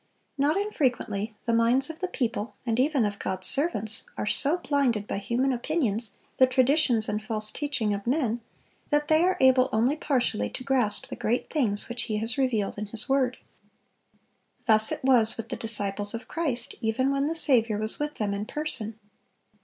[0.35, 5.05] Not infrequently the minds of the people, and even of God's servants, are so blinded
[5.07, 8.41] by human opinions, the traditions and false teaching of men,
[8.89, 12.79] that they are able only partially to grasp the great things which He has revealed
[12.79, 13.37] in His word.
[14.65, 18.33] Thus it was with the disciples of Christ, even when the Saviour was with them
[18.33, 18.97] in person.